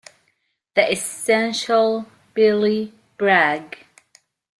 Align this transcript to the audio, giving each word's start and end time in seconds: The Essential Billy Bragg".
The 0.73 0.93
Essential 0.93 2.07
Billy 2.33 2.91
Bragg". 3.19 3.85